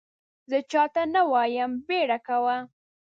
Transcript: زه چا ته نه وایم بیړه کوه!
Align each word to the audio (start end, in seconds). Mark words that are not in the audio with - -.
زه 0.49 0.57
چا 0.71 0.83
ته 0.93 1.01
نه 1.13 1.21
وایم 1.31 1.71
بیړه 1.87 2.17
کوه! 2.27 2.57